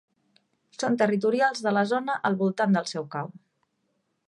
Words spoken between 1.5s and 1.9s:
de la